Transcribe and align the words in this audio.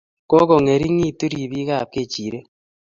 Kokongeringitu 0.29 1.23
ribikap 1.31 1.87
kechirek 1.93 2.45